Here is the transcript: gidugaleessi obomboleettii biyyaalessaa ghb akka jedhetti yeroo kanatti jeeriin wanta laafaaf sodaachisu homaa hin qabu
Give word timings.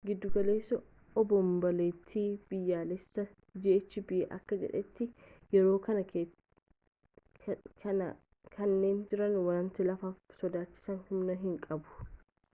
gidugaleessi 0.09 0.77
obomboleettii 1.21 2.21
biyyaalessaa 2.53 3.25
ghb 3.65 4.13
akka 4.37 4.57
jedhetti 4.61 5.07
yeroo 5.55 5.75
kanatti 5.83 6.23
jeeriin 8.55 9.37
wanta 9.49 9.87
laafaaf 9.91 10.35
sodaachisu 10.41 10.97
homaa 11.11 11.37
hin 11.45 11.55
qabu 11.67 12.09